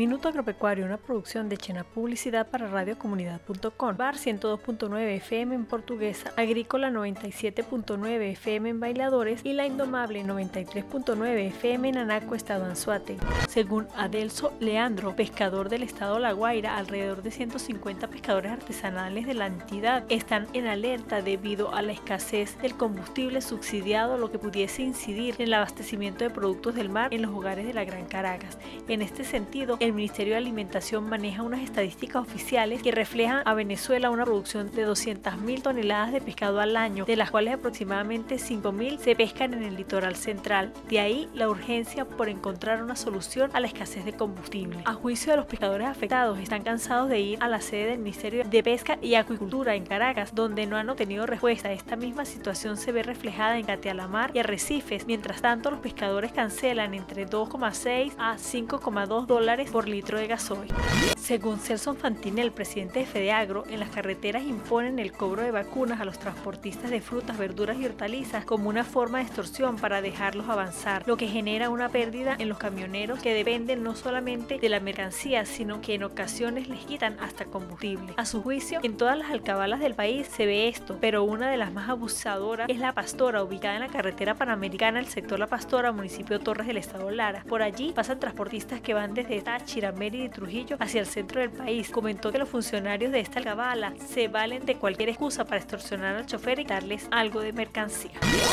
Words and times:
Minuto 0.00 0.28
Agropecuario, 0.28 0.86
una 0.86 0.96
producción 0.96 1.50
de 1.50 1.58
Chena 1.58 1.84
Publicidad 1.84 2.48
para 2.48 2.68
radiocomunidad.com. 2.68 3.96
Bar 3.98 4.14
102.9 4.14 4.98
FM 5.16 5.54
en 5.54 5.66
Portuguesa, 5.66 6.32
Agrícola 6.38 6.88
97.9 6.88 8.32
FM 8.32 8.70
en 8.70 8.80
Bailadores 8.80 9.42
y 9.44 9.52
La 9.52 9.66
Indomable 9.66 10.24
93.9 10.24 11.48
FM 11.48 11.90
en 11.90 11.98
Anaco, 11.98 12.34
Estado 12.34 12.64
Anzuate. 12.64 13.18
Según 13.50 13.88
Adelso 13.94 14.54
Leandro, 14.58 15.14
pescador 15.16 15.68
del 15.68 15.82
estado 15.82 16.18
La 16.18 16.32
Guaira, 16.32 16.78
alrededor 16.78 17.22
de 17.22 17.32
150 17.32 18.08
pescadores 18.08 18.52
artesanales 18.52 19.26
de 19.26 19.34
la 19.34 19.48
entidad 19.48 20.04
están 20.08 20.46
en 20.54 20.66
alerta 20.66 21.20
debido 21.20 21.74
a 21.74 21.82
la 21.82 21.92
escasez 21.92 22.56
del 22.62 22.74
combustible 22.74 23.42
subsidiado, 23.42 24.16
lo 24.16 24.32
que 24.32 24.38
pudiese 24.38 24.80
incidir 24.80 25.34
en 25.34 25.48
el 25.48 25.52
abastecimiento 25.52 26.24
de 26.24 26.30
productos 26.30 26.74
del 26.74 26.88
mar 26.88 27.12
en 27.12 27.20
los 27.20 27.32
hogares 27.32 27.66
de 27.66 27.74
la 27.74 27.84
Gran 27.84 28.06
Caracas. 28.06 28.56
En 28.88 29.02
este 29.02 29.24
sentido, 29.24 29.76
el 29.78 29.89
Ministerio 29.92 30.34
de 30.34 30.38
Alimentación 30.38 31.08
maneja 31.08 31.42
unas 31.42 31.60
estadísticas 31.60 32.22
oficiales 32.22 32.82
que 32.82 32.92
reflejan 32.92 33.42
a 33.44 33.54
Venezuela 33.54 34.10
una 34.10 34.24
producción 34.24 34.70
de 34.72 34.86
200.000 34.86 35.62
toneladas 35.62 36.12
de 36.12 36.20
pescado 36.20 36.60
al 36.60 36.76
año, 36.76 37.04
de 37.04 37.16
las 37.16 37.30
cuales 37.30 37.54
aproximadamente 37.54 38.36
5.000 38.36 38.98
se 38.98 39.16
pescan 39.16 39.54
en 39.54 39.62
el 39.62 39.76
litoral 39.76 40.16
central. 40.16 40.72
De 40.88 41.00
ahí 41.00 41.28
la 41.34 41.48
urgencia 41.48 42.04
por 42.04 42.28
encontrar 42.28 42.82
una 42.82 42.96
solución 42.96 43.50
a 43.52 43.60
la 43.60 43.66
escasez 43.66 44.04
de 44.04 44.12
combustible. 44.12 44.82
A 44.84 44.94
juicio 44.94 45.32
de 45.32 45.36
los 45.38 45.46
pescadores 45.46 45.86
afectados, 45.86 46.38
están 46.38 46.62
cansados 46.62 47.08
de 47.08 47.20
ir 47.20 47.38
a 47.42 47.48
la 47.48 47.60
sede 47.60 47.90
del 47.90 47.98
Ministerio 47.98 48.44
de 48.44 48.62
Pesca 48.62 48.98
y 49.00 49.14
Acuicultura 49.14 49.74
en 49.74 49.86
Caracas, 49.86 50.34
donde 50.34 50.66
no 50.66 50.76
han 50.76 50.90
obtenido 50.90 51.26
respuesta. 51.26 51.72
Esta 51.72 51.96
misma 51.96 52.24
situación 52.24 52.76
se 52.76 52.92
ve 52.92 53.02
reflejada 53.02 53.58
en 53.58 53.66
Catealamar 53.66 54.30
y 54.34 54.40
Arrecifes. 54.40 55.06
Mientras 55.06 55.40
tanto, 55.42 55.70
los 55.70 55.80
pescadores 55.80 56.32
cancelan 56.32 56.94
entre 56.94 57.26
2,6 57.26 58.12
a 58.18 58.36
5,2 58.36 59.26
dólares 59.26 59.70
por 59.70 59.79
litro 59.88 60.18
de 60.18 60.26
gasoil. 60.26 60.72
Según 61.16 61.58
Celso 61.58 61.94
Fantini, 61.94 62.40
el 62.40 62.50
presidente 62.50 63.00
de 63.00 63.06
Fedeagro, 63.06 63.64
en 63.68 63.78
las 63.78 63.90
carreteras 63.90 64.42
imponen 64.42 64.98
el 64.98 65.12
cobro 65.12 65.42
de 65.42 65.50
vacunas 65.50 66.00
a 66.00 66.04
los 66.04 66.18
transportistas 66.18 66.90
de 66.90 67.00
frutas, 67.00 67.38
verduras 67.38 67.78
y 67.78 67.86
hortalizas 67.86 68.44
como 68.44 68.68
una 68.68 68.84
forma 68.84 69.18
de 69.18 69.24
extorsión 69.24 69.76
para 69.76 70.02
dejarlos 70.02 70.48
avanzar, 70.48 71.04
lo 71.06 71.16
que 71.16 71.28
genera 71.28 71.70
una 71.70 71.88
pérdida 71.88 72.34
en 72.38 72.48
los 72.48 72.58
camioneros 72.58 73.20
que 73.20 73.34
dependen 73.34 73.82
no 73.82 73.94
solamente 73.94 74.58
de 74.58 74.68
la 74.68 74.80
mercancía, 74.80 75.44
sino 75.44 75.80
que 75.80 75.94
en 75.94 76.02
ocasiones 76.02 76.68
les 76.68 76.84
quitan 76.84 77.16
hasta 77.20 77.44
combustible. 77.44 78.14
A 78.16 78.24
su 78.24 78.42
juicio, 78.42 78.80
en 78.82 78.96
todas 78.96 79.16
las 79.16 79.30
alcabalas 79.30 79.80
del 79.80 79.94
país 79.94 80.26
se 80.26 80.46
ve 80.46 80.68
esto, 80.68 80.98
pero 81.00 81.22
una 81.22 81.50
de 81.50 81.56
las 81.56 81.72
más 81.72 81.88
abusadoras 81.88 82.68
es 82.68 82.78
La 82.78 82.92
Pastora, 82.92 83.42
ubicada 83.42 83.74
en 83.74 83.80
la 83.82 83.88
carretera 83.88 84.34
panamericana, 84.34 84.98
el 84.98 85.06
sector 85.06 85.38
La 85.38 85.46
Pastora, 85.46 85.92
municipio 85.92 86.40
Torres 86.40 86.66
del 86.66 86.76
estado 86.76 87.10
Lara. 87.10 87.44
Por 87.48 87.62
allí 87.62 87.92
pasan 87.94 88.18
transportistas 88.18 88.80
que 88.80 88.94
van 88.94 89.14
desde 89.14 89.36
Táchira, 89.60 89.92
Mérida 89.92 90.24
y 90.24 90.28
Trujillo 90.30 90.76
hacia 90.80 91.00
el 91.00 91.06
centro 91.06 91.38
del 91.38 91.50
país. 91.50 91.90
Comentó 91.90 92.32
que 92.32 92.38
los 92.38 92.48
funcionarios 92.48 93.12
de 93.12 93.20
esta 93.20 93.40
alcabala 93.40 93.92
se 94.08 94.28
valen 94.28 94.64
de 94.64 94.76
cualquier 94.76 95.10
excusa 95.10 95.44
para 95.44 95.58
extorsionar 95.58 96.16
al 96.16 96.24
chofer 96.24 96.60
y 96.60 96.64
darles 96.64 97.06
algo 97.10 97.40
de 97.40 97.52
mercancía. 97.52 98.12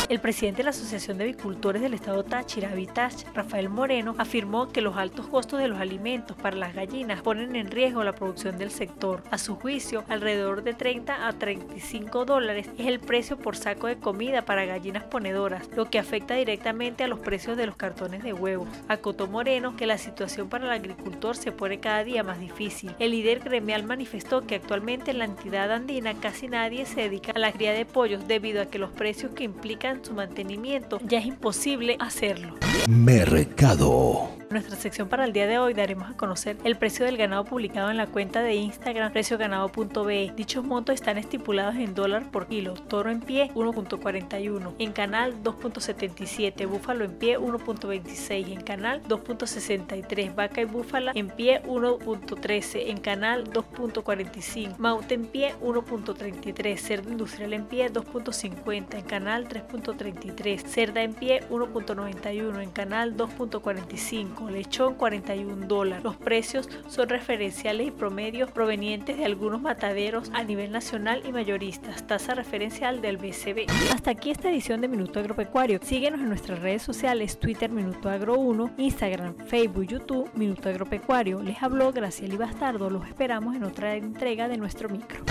El 0.09 0.19
presidente 0.19 0.57
de 0.57 0.63
la 0.65 0.69
Asociación 0.71 1.17
de 1.17 1.23
Avicultores 1.23 1.81
del 1.81 1.93
Estado 1.93 2.25
Táchira, 2.25 2.71
Avitach, 2.71 3.13
Rafael 3.33 3.69
Moreno, 3.69 4.15
afirmó 4.17 4.67
que 4.67 4.81
los 4.81 4.97
altos 4.97 5.27
costos 5.27 5.59
de 5.59 5.69
los 5.69 5.79
alimentos 5.79 6.35
para 6.35 6.57
las 6.57 6.75
gallinas 6.75 7.21
ponen 7.21 7.55
en 7.55 7.71
riesgo 7.71 8.03
la 8.03 8.13
producción 8.13 8.57
del 8.57 8.71
sector. 8.71 9.23
A 9.31 9.37
su 9.37 9.55
juicio, 9.55 10.03
alrededor 10.09 10.61
de 10.63 10.73
30 10.73 11.25
a 11.25 11.31
35 11.31 12.25
dólares 12.25 12.67
es 12.77 12.87
el 12.87 12.99
precio 12.99 13.37
por 13.37 13.55
saco 13.55 13.87
de 13.87 13.97
comida 13.97 14.41
para 14.41 14.65
gallinas 14.65 15.05
ponedoras, 15.05 15.69
lo 15.73 15.89
que 15.89 15.99
afecta 15.99 16.33
directamente 16.33 17.05
a 17.05 17.07
los 17.07 17.19
precios 17.19 17.55
de 17.55 17.65
los 17.65 17.77
cartones 17.77 18.23
de 18.23 18.33
huevos. 18.33 18.67
Acotó 18.89 19.27
Moreno 19.27 19.77
que 19.77 19.87
la 19.87 19.97
situación 19.97 20.49
para 20.49 20.65
el 20.65 20.71
agricultor 20.97 21.35
se 21.35 21.51
pone 21.51 21.79
cada 21.79 22.03
día 22.03 22.23
más 22.23 22.39
difícil 22.39 22.93
el 22.99 23.11
líder 23.11 23.39
gremial 23.39 23.83
manifestó 23.83 24.45
que 24.45 24.55
actualmente 24.55 25.11
en 25.11 25.19
la 25.19 25.25
entidad 25.25 25.71
andina 25.71 26.13
casi 26.15 26.47
nadie 26.47 26.85
se 26.85 27.01
dedica 27.01 27.31
a 27.35 27.39
la 27.39 27.51
cría 27.51 27.73
de 27.73 27.85
pollos 27.85 28.27
debido 28.27 28.61
a 28.61 28.65
que 28.65 28.79
los 28.79 28.91
precios 28.91 29.31
que 29.33 29.43
implican 29.43 30.03
su 30.03 30.13
mantenimiento 30.13 30.99
ya 31.03 31.19
es 31.19 31.25
imposible 31.25 31.97
hacerlo. 31.99 32.55
Mercado. 32.87 34.36
Nuestra 34.57 34.75
sección 34.75 35.07
para 35.07 35.25
el 35.25 35.33
día 35.33 35.45
de 35.45 35.59
hoy 35.59 35.75
daremos 35.75 36.09
a 36.09 36.17
conocer 36.17 36.57
el 36.63 36.77
precio 36.77 37.05
del 37.05 37.15
ganado 37.15 37.45
publicado 37.45 37.91
en 37.91 37.97
la 37.97 38.07
cuenta 38.07 38.41
de 38.41 38.55
Instagram 38.55 39.11
precioganado.be. 39.11 40.33
Dichos 40.35 40.63
montos 40.65 40.95
están 40.95 41.19
estipulados 41.19 41.75
en 41.75 41.93
dólar 41.93 42.31
por 42.31 42.47
kilo. 42.47 42.73
Toro 42.73 43.11
en 43.11 43.19
pie 43.19 43.51
1.41, 43.53 44.73
en 44.79 44.93
canal 44.93 45.43
2.77, 45.43 46.67
búfalo 46.67 47.05
en 47.05 47.11
pie 47.19 47.37
1.26, 47.37 48.51
en 48.51 48.61
canal 48.61 49.03
2.63, 49.03 50.33
vaca 50.33 50.61
y 50.61 50.65
búfala 50.65 51.11
en 51.13 51.27
pie 51.29 51.61
1.13, 51.61 52.89
en 52.89 52.97
canal 52.97 53.43
2.45, 53.51 54.77
maute 54.79 55.13
en 55.13 55.27
pie 55.27 55.53
1.33, 55.61 56.77
cerdo 56.77 57.11
industrial 57.11 57.53
en 57.53 57.65
pie 57.67 57.93
2.50, 57.93 58.95
en 58.95 59.05
canal 59.05 59.47
3.33, 59.47 60.65
cerda 60.65 61.03
en 61.03 61.13
pie 61.13 61.47
1.91, 61.51 62.63
en 62.63 62.71
canal 62.71 63.15
2.45 63.15 64.46
lechón 64.51 64.95
41 64.95 65.67
dólares. 65.67 66.03
Los 66.03 66.15
precios 66.15 66.69
son 66.87 67.09
referenciales 67.09 67.87
y 67.87 67.91
promedios 67.91 68.51
provenientes 68.51 69.17
de 69.17 69.25
algunos 69.25 69.61
mataderos 69.61 70.31
a 70.33 70.43
nivel 70.43 70.71
nacional 70.71 71.23
y 71.27 71.31
mayoristas, 71.31 72.05
tasa 72.07 72.35
referencial 72.35 73.01
del 73.01 73.17
BCB. 73.17 73.69
Hasta 73.93 74.11
aquí 74.11 74.31
esta 74.31 74.49
edición 74.49 74.81
de 74.81 74.87
Minuto 74.87 75.19
Agropecuario. 75.19 75.79
Síguenos 75.83 76.19
en 76.19 76.29
nuestras 76.29 76.59
redes 76.59 76.81
sociales, 76.81 77.39
Twitter 77.39 77.69
Minuto 77.69 78.09
Agro 78.09 78.35
1, 78.35 78.71
Instagram, 78.77 79.35
Facebook, 79.35 79.87
YouTube 79.87 80.29
Minuto 80.35 80.69
Agropecuario. 80.69 81.41
Les 81.41 81.61
habló 81.61 81.91
Graciela 81.91 82.37
Bastardo. 82.37 82.89
Los 82.89 83.07
esperamos 83.07 83.55
en 83.55 83.63
otra 83.63 83.95
entrega 83.95 84.47
de 84.47 84.57
nuestro 84.57 84.89
micro. 84.89 85.23